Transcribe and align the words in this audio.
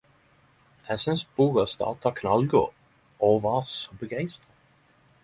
Eg 0.93 1.01
synest 1.01 1.27
boka 1.41 1.65
startet 1.73 2.17
knallgodt 2.21 3.21
og 3.29 3.37
varså 3.45 4.01
begeistra. 4.01 4.59